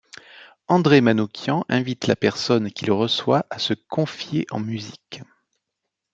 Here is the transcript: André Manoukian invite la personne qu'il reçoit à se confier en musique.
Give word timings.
André 0.67 0.99
Manoukian 0.99 1.63
invite 1.69 2.07
la 2.07 2.15
personne 2.15 2.71
qu'il 2.71 2.89
reçoit 2.89 3.45
à 3.51 3.59
se 3.59 3.75
confier 3.75 4.47
en 4.49 4.59
musique. 4.59 5.21